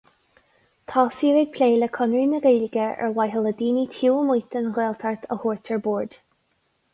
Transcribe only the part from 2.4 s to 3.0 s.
Gaeilge